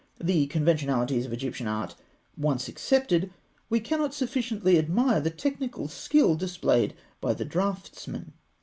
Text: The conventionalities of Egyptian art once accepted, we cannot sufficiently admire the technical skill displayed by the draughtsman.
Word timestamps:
The 0.19 0.47
conventionalities 0.47 1.27
of 1.27 1.31
Egyptian 1.33 1.67
art 1.67 1.93
once 2.35 2.67
accepted, 2.67 3.29
we 3.69 3.79
cannot 3.79 4.15
sufficiently 4.15 4.79
admire 4.79 5.21
the 5.21 5.29
technical 5.29 5.87
skill 5.87 6.33
displayed 6.33 6.95
by 7.21 7.35
the 7.35 7.45
draughtsman. 7.45 8.33